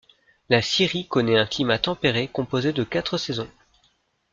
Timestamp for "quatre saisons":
2.83-3.51